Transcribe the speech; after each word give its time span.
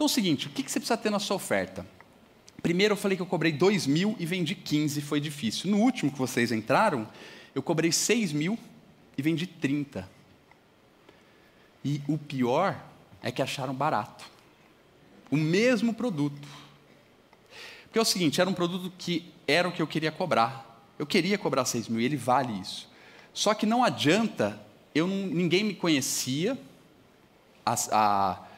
Então 0.00 0.06
é 0.06 0.10
o 0.10 0.14
seguinte, 0.14 0.46
o 0.46 0.50
que 0.50 0.62
você 0.62 0.80
precisa 0.80 0.96
ter 0.96 1.10
na 1.10 1.18
sua 1.18 1.36
oferta? 1.36 1.86
Primeiro 2.62 2.94
eu 2.94 2.96
falei 2.96 3.18
que 3.18 3.22
eu 3.22 3.26
cobrei 3.26 3.52
2 3.52 3.86
mil 3.86 4.16
e 4.18 4.24
vendi 4.24 4.54
15, 4.54 4.98
foi 5.02 5.20
difícil. 5.20 5.70
No 5.70 5.76
último 5.76 6.10
que 6.10 6.16
vocês 6.16 6.50
entraram, 6.50 7.06
eu 7.54 7.62
cobrei 7.62 7.92
6 7.92 8.32
mil 8.32 8.58
e 9.18 9.20
vendi 9.20 9.46
30. 9.46 10.08
E 11.84 12.00
o 12.08 12.16
pior 12.16 12.82
é 13.22 13.30
que 13.30 13.42
acharam 13.42 13.74
barato. 13.74 14.24
O 15.30 15.36
mesmo 15.36 15.92
produto. 15.92 16.48
Porque 17.82 17.98
é 17.98 18.02
o 18.02 18.04
seguinte, 18.06 18.40
era 18.40 18.48
um 18.48 18.54
produto 18.54 18.90
que 18.96 19.30
era 19.46 19.68
o 19.68 19.72
que 19.72 19.82
eu 19.82 19.86
queria 19.86 20.10
cobrar. 20.10 20.82
Eu 20.98 21.04
queria 21.04 21.36
cobrar 21.36 21.66
6 21.66 21.88
mil 21.88 22.00
e 22.00 22.06
ele 22.06 22.16
vale 22.16 22.58
isso. 22.58 22.88
Só 23.34 23.52
que 23.52 23.66
não 23.66 23.84
adianta, 23.84 24.58
eu 24.94 25.06
não, 25.06 25.26
ninguém 25.26 25.62
me 25.62 25.74
conhecia, 25.74 26.58
a, 27.66 27.74
a, 27.92 28.49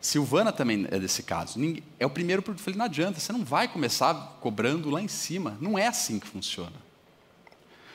Silvana 0.00 0.50
também 0.50 0.86
é 0.90 0.98
desse 0.98 1.22
caso. 1.22 1.60
É 1.98 2.06
o 2.06 2.10
primeiro 2.10 2.42
produto. 2.42 2.60
Eu 2.60 2.64
falei, 2.64 2.78
não 2.78 2.86
adianta, 2.86 3.20
você 3.20 3.32
não 3.32 3.44
vai 3.44 3.68
começar 3.68 4.38
cobrando 4.40 4.88
lá 4.88 5.00
em 5.00 5.08
cima. 5.08 5.58
Não 5.60 5.78
é 5.78 5.86
assim 5.86 6.18
que 6.18 6.26
funciona. 6.26 6.76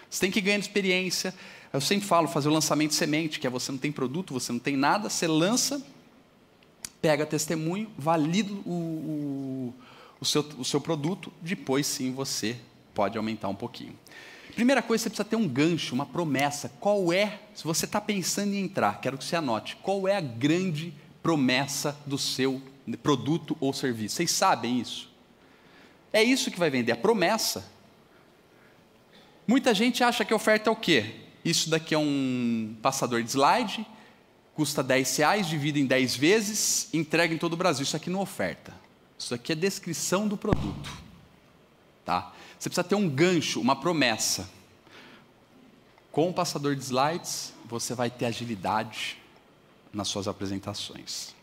Você 0.10 0.20
tem 0.20 0.32
que 0.32 0.40
ganhar 0.40 0.60
experiência. 0.60 1.34
Eu 1.74 1.82
sempre 1.82 2.08
falo, 2.08 2.28
fazer 2.28 2.48
o 2.48 2.54
lançamento 2.54 2.94
semente, 2.94 3.40
que 3.40 3.48
é 3.48 3.50
você 3.50 3.72
não 3.72 3.80
tem 3.80 3.92
produto, 3.92 4.34
você 4.34 4.52
não 4.52 4.60
tem 4.60 4.78
nada, 4.78 5.10
você 5.10 5.28
lança, 5.28 5.86
pega 7.02 7.26
testemunho, 7.26 7.92
valida 7.98 8.54
o, 8.66 8.72
o, 8.72 9.74
o, 10.22 10.26
seu, 10.26 10.42
o 10.58 10.64
seu 10.64 10.80
produto, 10.80 11.34
depois 11.42 11.86
sim 11.86 12.14
você 12.14 12.56
pode 12.94 13.18
aumentar 13.18 13.50
um 13.50 13.56
pouquinho. 13.56 13.94
Primeira 14.56 14.82
coisa, 14.82 15.04
você 15.04 15.10
precisa 15.10 15.28
ter 15.28 15.36
um 15.36 15.50
gancho, 15.50 15.94
uma 15.94 16.06
promessa. 16.06 16.72
Qual 16.80 17.12
é, 17.12 17.42
se 17.54 17.66
você 17.66 17.84
está 17.84 18.00
pensando 18.00 18.54
em 18.54 18.64
entrar, 18.64 19.02
quero 19.02 19.18
que 19.18 19.26
você 19.26 19.36
anote, 19.36 19.76
qual 19.82 20.08
é 20.08 20.16
a 20.16 20.22
grande 20.22 20.94
promessa 21.26 21.98
do 22.06 22.20
seu 22.20 22.62
produto 23.02 23.58
ou 23.60 23.74
serviço? 23.74 24.18
Vocês 24.18 24.30
sabem 24.30 24.80
isso? 24.80 25.10
É 26.14 26.22
isso 26.24 26.52
que 26.52 26.60
vai 26.60 26.70
vender, 26.70 26.92
a 26.92 26.96
promessa. 26.96 27.68
Muita 29.48 29.74
gente 29.74 30.04
acha 30.04 30.24
que 30.24 30.32
oferta 30.32 30.70
é 30.70 30.72
o 30.72 30.76
quê? 30.76 31.16
Isso 31.44 31.68
daqui 31.68 31.96
é 31.96 31.98
um 31.98 32.76
passador 32.80 33.24
de 33.24 33.32
slide, 33.32 33.88
custa 34.54 34.84
10 34.84 35.18
reais, 35.18 35.48
divide 35.48 35.82
em 35.82 35.88
10 35.88 36.16
vezes, 36.16 36.94
entrega 36.94 37.34
em 37.34 37.40
todo 37.40 37.54
o 37.54 37.58
Brasil. 37.58 37.82
Isso 37.82 37.98
aqui 37.98 38.12
não 38.12 38.20
é 38.20 38.24
oferta. 38.24 38.72
Isso 39.18 39.34
aqui 39.34 39.52
é 39.52 39.56
descrição 39.56 40.28
do 40.28 40.38
produto. 40.38 40.92
Tá? 42.06 42.32
Você 42.60 42.70
precisa 42.70 42.84
ter 42.84 42.94
um 42.94 43.10
gancho, 43.10 43.60
uma 43.60 43.76
promessa. 43.76 44.48
Com 46.12 46.30
o 46.30 46.34
passador 46.34 46.76
de 46.76 46.84
slides, 46.84 47.52
você 47.66 47.96
vai 47.96 48.12
ter 48.12 48.28
agilidade 48.28 49.25
nas 49.96 50.08
suas 50.08 50.28
apresentações. 50.28 51.34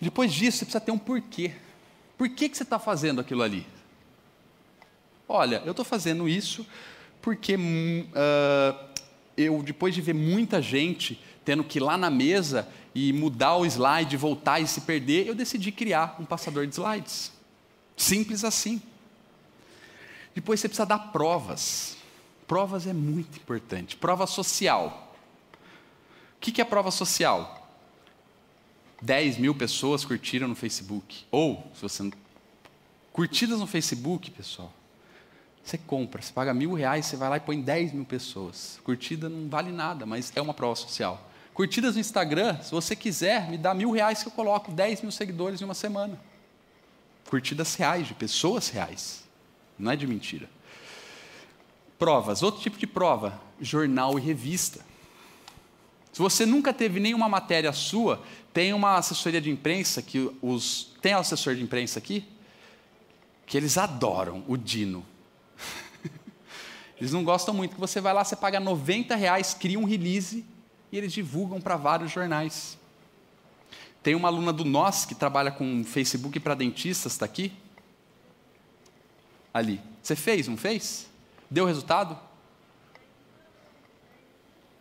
Depois 0.00 0.32
disso, 0.32 0.58
você 0.58 0.64
precisa 0.64 0.80
ter 0.80 0.90
um 0.90 0.98
porquê. 0.98 1.52
Por 2.16 2.28
que, 2.28 2.48
que 2.48 2.56
você 2.56 2.62
está 2.62 2.78
fazendo 2.78 3.20
aquilo 3.20 3.42
ali? 3.42 3.66
Olha, 5.28 5.62
eu 5.64 5.70
estou 5.70 5.84
fazendo 5.84 6.28
isso 6.28 6.66
porque 7.20 7.56
uh, 7.56 8.88
eu, 9.36 9.62
depois 9.62 9.94
de 9.94 10.00
ver 10.00 10.14
muita 10.14 10.60
gente 10.60 11.20
tendo 11.44 11.64
que 11.64 11.78
ir 11.78 11.82
lá 11.82 11.96
na 11.96 12.10
mesa 12.10 12.68
e 12.94 13.12
mudar 13.12 13.56
o 13.56 13.66
slide, 13.66 14.16
voltar 14.16 14.60
e 14.60 14.66
se 14.66 14.82
perder, 14.82 15.26
eu 15.26 15.34
decidi 15.34 15.72
criar 15.72 16.16
um 16.18 16.24
passador 16.24 16.66
de 16.66 16.74
slides. 16.74 17.32
Simples 17.96 18.44
assim. 18.44 18.80
Depois 20.34 20.60
você 20.60 20.68
precisa 20.68 20.86
dar 20.86 20.98
provas. 20.98 21.96
Provas 22.46 22.86
é 22.86 22.92
muito 22.92 23.38
importante. 23.38 23.96
Prova 23.96 24.26
social. 24.26 25.13
O 26.50 26.52
que 26.52 26.60
é 26.60 26.64
prova 26.64 26.90
social? 26.90 27.68
10 29.00 29.38
mil 29.38 29.54
pessoas 29.54 30.04
curtiram 30.04 30.46
no 30.48 30.54
Facebook. 30.54 31.24
Ou, 31.30 31.70
se 31.74 31.82
você. 31.82 32.10
Curtidas 33.12 33.60
no 33.60 33.66
Facebook, 33.66 34.30
pessoal. 34.30 34.72
Você 35.62 35.78
compra, 35.78 36.20
você 36.20 36.32
paga 36.32 36.52
mil 36.52 36.74
reais, 36.74 37.06
você 37.06 37.16
vai 37.16 37.30
lá 37.30 37.36
e 37.38 37.40
põe 37.40 37.60
10 37.60 37.92
mil 37.92 38.04
pessoas. 38.04 38.78
Curtida 38.84 39.28
não 39.30 39.48
vale 39.48 39.72
nada, 39.72 40.04
mas 40.04 40.30
é 40.36 40.42
uma 40.42 40.52
prova 40.52 40.76
social. 40.76 41.30
Curtidas 41.54 41.94
no 41.94 42.00
Instagram, 42.00 42.60
se 42.60 42.70
você 42.70 42.94
quiser, 42.94 43.48
me 43.48 43.56
dá 43.56 43.72
mil 43.72 43.90
reais 43.90 44.22
que 44.22 44.28
eu 44.28 44.32
coloco 44.32 44.70
10 44.70 45.02
mil 45.02 45.10
seguidores 45.10 45.62
em 45.62 45.64
uma 45.64 45.74
semana 45.74 46.20
curtidas 47.34 47.74
reais, 47.74 48.06
de 48.06 48.14
pessoas 48.14 48.68
reais. 48.68 49.24
Não 49.78 49.90
é 49.90 49.96
de 49.96 50.06
mentira. 50.06 50.48
Provas, 51.98 52.42
outro 52.44 52.60
tipo 52.60 52.78
de 52.78 52.86
prova, 52.86 53.40
jornal 53.60 54.18
e 54.18 54.22
revista. 54.22 54.80
Se 56.14 56.20
você 56.20 56.46
nunca 56.46 56.72
teve 56.72 57.00
nenhuma 57.00 57.28
matéria 57.28 57.72
sua, 57.72 58.22
tem 58.52 58.72
uma 58.72 58.94
assessoria 58.94 59.40
de 59.40 59.50
imprensa 59.50 60.00
que 60.00 60.30
os 60.40 60.94
tem 61.02 61.12
assessor 61.12 61.56
de 61.56 61.62
imprensa 61.62 61.98
aqui 61.98 62.24
que 63.44 63.56
eles 63.56 63.76
adoram 63.76 64.44
o 64.46 64.56
Dino. 64.56 65.04
eles 66.96 67.12
não 67.12 67.24
gostam 67.24 67.52
muito 67.52 67.74
que 67.74 67.80
você 67.80 68.00
vai 68.00 68.14
lá, 68.14 68.22
você 68.22 68.36
paga 68.36 68.60
90 68.60 69.16
reais, 69.16 69.54
cria 69.54 69.76
um 69.76 69.84
release 69.84 70.46
e 70.92 70.96
eles 70.96 71.12
divulgam 71.12 71.60
para 71.60 71.76
vários 71.76 72.12
jornais. 72.12 72.78
Tem 74.00 74.14
uma 74.14 74.28
aluna 74.28 74.52
do 74.52 74.64
Nós 74.64 75.04
que 75.04 75.16
trabalha 75.16 75.50
com 75.50 75.82
Facebook 75.82 76.38
para 76.38 76.54
dentistas, 76.54 77.14
está 77.14 77.26
aqui? 77.26 77.52
Ali. 79.52 79.80
Você 80.00 80.14
fez, 80.14 80.46
não 80.46 80.56
fez? 80.56 81.08
Deu 81.50 81.66
resultado? 81.66 82.16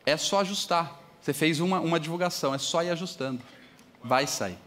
É 0.05 0.15
só 0.15 0.41
ajustar. 0.41 1.02
Você 1.23 1.31
fez 1.31 1.61
uma, 1.61 1.79
uma 1.79 1.97
divulgação, 2.01 2.53
é 2.53 2.57
só 2.57 2.83
ir 2.83 2.89
ajustando. 2.89 3.41
Vai 4.03 4.27
sair. 4.27 4.57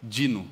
Dino. 0.00 0.48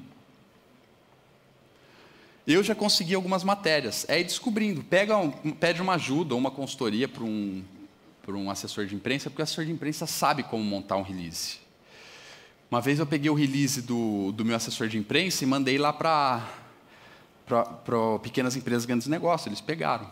Eu 2.44 2.60
já 2.65 2.75
consegui 2.75 3.15
algumas 3.15 3.44
matérias. 3.44 4.04
É 4.09 4.19
ir 4.19 4.25
descobrindo. 4.25 4.82
Pega 4.82 5.16
um, 5.16 5.31
pede 5.31 5.81
uma 5.81 5.94
ajuda 5.94 6.34
ou 6.34 6.41
uma 6.41 6.50
consultoria 6.50 7.06
para 7.06 7.22
um, 7.22 7.62
um 8.26 8.50
assessor 8.50 8.84
de 8.87 8.97
imprensa, 8.97 9.31
porque 9.31 9.43
o 9.43 9.44
assessor 9.44 9.64
de 9.64 9.70
imprensa 9.70 10.09
sabe 10.09 10.43
como 10.43 10.64
montar 10.64 10.97
um 10.97 11.03
release. 11.03 11.60
Uma 12.69 12.81
vez 12.81 12.98
eu 12.98 13.06
peguei 13.06 13.31
o 13.31 13.34
release 13.34 13.81
do, 13.81 14.32
do 14.32 14.44
meu 14.44 14.56
assessor 14.56 14.88
de 14.88 14.98
imprensa 14.98 15.44
e 15.44 15.47
mandei 15.47 15.78
lá 15.78 15.93
para 15.93 16.48
pequenas 18.25 18.56
empresas 18.56 18.84
grandes 18.87 19.06
negócios. 19.06 19.47
Eles 19.47 19.60
pegaram. 19.60 20.10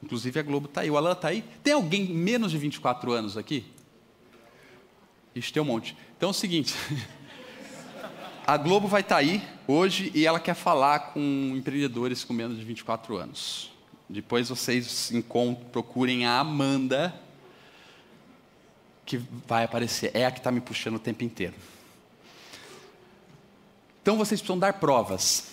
Inclusive 0.00 0.38
a 0.38 0.42
Globo 0.44 0.66
está 0.66 0.82
aí. 0.82 0.90
O 0.90 0.96
Alan 0.96 1.14
está 1.14 1.28
aí. 1.28 1.44
Tem 1.64 1.72
alguém 1.72 2.04
menos 2.04 2.52
de 2.52 2.58
24 2.58 3.10
anos 3.10 3.36
aqui? 3.36 3.66
Ixi, 5.34 5.52
tem 5.52 5.62
um 5.62 5.66
monte. 5.66 5.96
Então 6.16 6.28
é 6.28 6.30
o 6.30 6.34
seguinte. 6.34 6.74
a 8.46 8.56
Globo 8.56 8.86
vai 8.86 9.00
estar 9.00 9.16
tá 9.16 9.20
aí 9.20 9.42
hoje 9.66 10.10
e 10.14 10.26
ela 10.26 10.38
quer 10.38 10.54
falar 10.54 11.12
com 11.12 11.54
empreendedores 11.56 12.24
com 12.24 12.32
menos 12.32 12.58
de 12.58 12.64
24 12.64 13.16
anos. 13.16 13.70
Depois 14.08 14.50
vocês 14.50 15.10
procurem 15.72 16.26
a 16.26 16.38
Amanda, 16.38 17.14
que 19.06 19.16
vai 19.46 19.64
aparecer. 19.64 20.10
É 20.12 20.26
a 20.26 20.30
que 20.30 20.38
está 20.38 20.50
me 20.50 20.60
puxando 20.60 20.96
o 20.96 20.98
tempo 20.98 21.24
inteiro. 21.24 21.54
Então 24.02 24.18
vocês 24.18 24.40
precisam 24.40 24.58
dar 24.58 24.74
provas. 24.74 25.50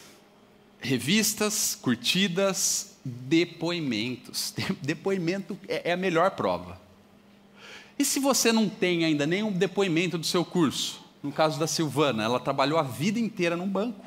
Revistas, 0.82 1.76
curtidas, 1.76 2.98
depoimentos. 3.06 4.54
Depoimento 4.82 5.58
é, 5.68 5.92
é 5.92 5.94
a 5.94 5.98
melhor 5.98 6.32
prova. 6.32 6.89
E 8.00 8.06
se 8.06 8.18
você 8.18 8.54
não 8.54 8.70
tem 8.70 9.04
ainda 9.04 9.28
nenhum 9.28 9.52
depoimento 9.52 10.18
do 10.18 10.26
seu 10.26 10.46
curso? 10.46 11.04
No 11.22 11.34
caso 11.34 11.60
da 11.60 11.68
Silvana, 11.68 12.24
ela 12.24 12.40
trabalhou 12.40 12.80
a 12.80 12.82
vida 12.82 13.20
inteira 13.20 13.58
num 13.58 13.68
banco. 13.68 14.06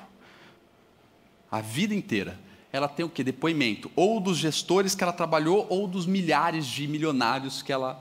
A 1.50 1.60
vida 1.60 1.94
inteira. 1.94 2.40
Ela 2.72 2.88
tem 2.88 3.04
o 3.04 3.08
que? 3.10 3.22
Depoimento. 3.22 3.90
Ou 3.94 4.18
dos 4.18 4.38
gestores 4.38 4.94
que 4.94 5.04
ela 5.04 5.12
trabalhou, 5.12 5.66
ou 5.68 5.86
dos 5.86 6.06
milhares 6.06 6.64
de 6.64 6.88
milionários 6.88 7.60
que 7.60 7.70
ela 7.70 8.00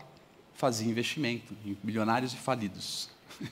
fazia 0.53 0.90
investimento, 0.90 1.53
milionários 1.84 2.32
e 2.34 2.37
falidos. 2.37 3.09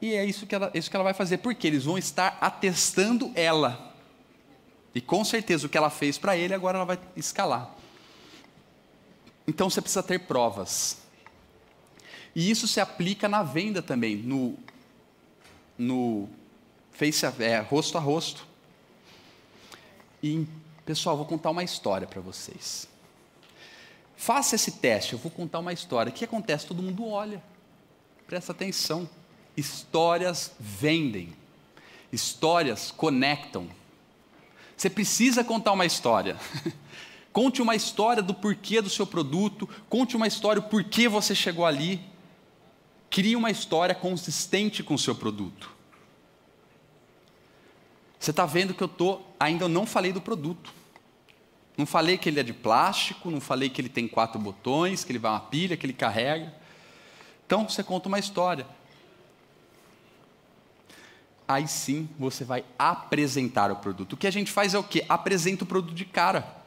E 0.00 0.14
é 0.14 0.24
isso 0.24 0.44
que, 0.44 0.54
ela, 0.54 0.70
isso 0.74 0.90
que 0.90 0.96
ela 0.96 1.04
vai 1.04 1.14
fazer, 1.14 1.38
porque 1.38 1.66
eles 1.66 1.84
vão 1.84 1.96
estar 1.96 2.36
atestando 2.40 3.30
ela. 3.34 3.94
E 4.92 5.00
com 5.00 5.24
certeza 5.24 5.66
o 5.66 5.70
que 5.70 5.78
ela 5.78 5.90
fez 5.90 6.18
para 6.18 6.36
ele, 6.36 6.52
agora 6.52 6.78
ela 6.78 6.84
vai 6.84 6.98
escalar. 7.16 7.77
Então 9.48 9.70
você 9.70 9.80
precisa 9.80 10.02
ter 10.02 10.18
provas. 10.18 10.98
E 12.36 12.50
isso 12.50 12.68
se 12.68 12.80
aplica 12.80 13.26
na 13.26 13.42
venda 13.42 13.80
também, 13.80 14.14
no, 14.14 14.54
no 15.78 16.28
face 16.92 17.24
a, 17.24 17.32
é, 17.38 17.58
rosto 17.58 17.96
a 17.96 18.00
rosto. 18.00 18.46
E, 20.22 20.46
pessoal, 20.84 21.16
vou 21.16 21.24
contar 21.24 21.48
uma 21.48 21.64
história 21.64 22.06
para 22.06 22.20
vocês. 22.20 22.86
Faça 24.18 24.54
esse 24.54 24.72
teste, 24.72 25.14
eu 25.14 25.18
vou 25.18 25.32
contar 25.32 25.60
uma 25.60 25.72
história. 25.72 26.10
O 26.10 26.12
que 26.12 26.26
acontece? 26.26 26.66
Todo 26.66 26.82
mundo 26.82 27.08
olha. 27.08 27.42
Presta 28.26 28.52
atenção. 28.52 29.08
Histórias 29.56 30.52
vendem, 30.60 31.32
histórias 32.12 32.90
conectam. 32.90 33.66
Você 34.76 34.90
precisa 34.90 35.42
contar 35.42 35.72
uma 35.72 35.86
história. 35.86 36.36
Conte 37.32 37.62
uma 37.62 37.74
história 37.74 38.22
do 38.22 38.34
porquê 38.34 38.80
do 38.80 38.90
seu 38.90 39.06
produto, 39.06 39.68
conte 39.88 40.16
uma 40.16 40.26
história 40.26 40.60
do 40.60 40.68
porquê 40.68 41.08
você 41.08 41.34
chegou 41.34 41.64
ali. 41.64 42.00
Crie 43.10 43.36
uma 43.36 43.50
história 43.50 43.94
consistente 43.94 44.82
com 44.82 44.94
o 44.94 44.98
seu 44.98 45.14
produto. 45.14 45.70
Você 48.18 48.30
está 48.30 48.44
vendo 48.44 48.74
que 48.74 48.82
eu 48.82 48.88
tô, 48.88 49.20
ainda 49.38 49.68
não 49.68 49.86
falei 49.86 50.12
do 50.12 50.20
produto. 50.20 50.72
Não 51.76 51.86
falei 51.86 52.18
que 52.18 52.28
ele 52.28 52.40
é 52.40 52.42
de 52.42 52.52
plástico, 52.52 53.30
não 53.30 53.40
falei 53.40 53.70
que 53.70 53.80
ele 53.80 53.88
tem 53.88 54.08
quatro 54.08 54.40
botões, 54.40 55.04
que 55.04 55.12
ele 55.12 55.18
vai 55.18 55.30
uma 55.30 55.40
pilha, 55.40 55.76
que 55.76 55.86
ele 55.86 55.92
carrega. 55.92 56.52
Então 57.46 57.68
você 57.68 57.84
conta 57.84 58.08
uma 58.08 58.18
história. 58.18 58.66
Aí 61.46 61.68
sim 61.68 62.08
você 62.18 62.44
vai 62.44 62.64
apresentar 62.76 63.70
o 63.70 63.76
produto. 63.76 64.14
O 64.14 64.16
que 64.16 64.26
a 64.26 64.30
gente 64.30 64.50
faz 64.50 64.74
é 64.74 64.78
o 64.78 64.82
quê? 64.82 65.04
Apresenta 65.08 65.62
o 65.62 65.66
produto 65.66 65.94
de 65.94 66.04
cara. 66.04 66.57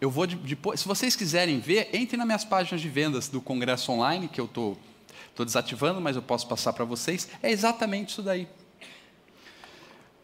Eu 0.00 0.10
vou 0.10 0.26
depois, 0.26 0.80
se 0.80 0.88
vocês 0.88 1.14
quiserem 1.14 1.60
ver, 1.60 1.90
entre 1.92 2.16
nas 2.16 2.26
minhas 2.26 2.44
páginas 2.44 2.80
de 2.80 2.88
vendas 2.88 3.28
do 3.28 3.40
Congresso 3.40 3.92
Online, 3.92 4.28
que 4.28 4.40
eu 4.40 4.46
estou 4.46 4.74
tô, 4.74 5.14
tô 5.36 5.44
desativando, 5.44 6.00
mas 6.00 6.16
eu 6.16 6.22
posso 6.22 6.46
passar 6.46 6.72
para 6.72 6.84
vocês. 6.84 7.28
É 7.42 7.50
exatamente 7.50 8.10
isso 8.10 8.22
daí 8.22 8.48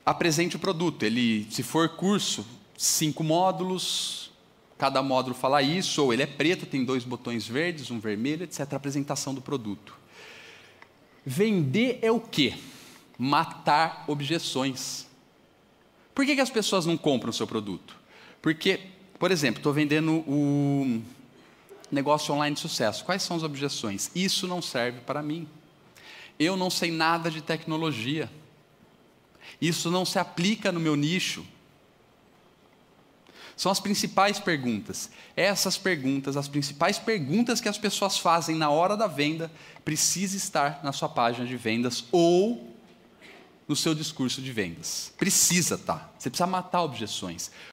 apresente 0.06 0.54
o 0.54 0.58
produto. 0.60 1.02
Ele, 1.02 1.48
se 1.50 1.64
for 1.64 1.88
curso, 1.88 2.46
cinco 2.78 3.24
módulos, 3.24 4.30
cada 4.78 5.02
módulo 5.02 5.34
fala 5.34 5.60
isso, 5.60 6.00
ou 6.04 6.12
ele 6.12 6.22
é 6.22 6.26
preto, 6.26 6.64
tem 6.64 6.84
dois 6.84 7.02
botões 7.02 7.48
verdes, 7.48 7.90
um 7.90 7.98
vermelho, 7.98 8.44
etc. 8.44 8.72
apresentação 8.74 9.34
do 9.34 9.42
produto. 9.42 9.98
Vender 11.24 11.98
é 12.00 12.12
o 12.12 12.20
quê? 12.20 12.54
Matar 13.18 14.04
objeções. 14.06 15.08
Por 16.14 16.24
que, 16.24 16.36
que 16.36 16.40
as 16.40 16.50
pessoas 16.50 16.86
não 16.86 16.96
compram 16.96 17.30
o 17.30 17.32
seu 17.32 17.46
produto? 17.46 17.96
Porque, 18.40 18.78
por 19.18 19.30
exemplo, 19.30 19.60
estou 19.60 19.72
vendendo 19.72 20.24
o 20.26 21.02
negócio 21.90 22.34
online 22.34 22.54
de 22.54 22.60
sucesso. 22.60 23.04
Quais 23.04 23.22
são 23.22 23.36
as 23.36 23.42
objeções? 23.42 24.10
Isso 24.14 24.46
não 24.46 24.60
serve 24.60 25.00
para 25.00 25.22
mim. 25.22 25.48
Eu 26.38 26.56
não 26.56 26.68
sei 26.68 26.90
nada 26.90 27.30
de 27.30 27.40
tecnologia. 27.40 28.30
Isso 29.60 29.90
não 29.90 30.04
se 30.04 30.18
aplica 30.18 30.70
no 30.70 30.80
meu 30.80 30.96
nicho. 30.96 31.44
São 33.56 33.72
as 33.72 33.80
principais 33.80 34.38
perguntas. 34.38 35.10
Essas 35.34 35.78
perguntas, 35.78 36.36
as 36.36 36.46
principais 36.46 36.98
perguntas 36.98 37.58
que 37.60 37.68
as 37.68 37.78
pessoas 37.78 38.18
fazem 38.18 38.54
na 38.54 38.68
hora 38.68 38.96
da 38.96 39.06
venda, 39.06 39.50
precisa 39.82 40.36
estar 40.36 40.80
na 40.84 40.92
sua 40.92 41.08
página 41.08 41.46
de 41.46 41.56
vendas 41.56 42.04
ou 42.12 42.76
no 43.66 43.74
seu 43.74 43.94
discurso 43.94 44.42
de 44.42 44.52
vendas. 44.52 45.12
Precisa. 45.16 45.78
Tá. 45.78 46.10
Você 46.18 46.28
precisa 46.28 46.46
matar 46.46 46.82
objeções. 46.82 47.50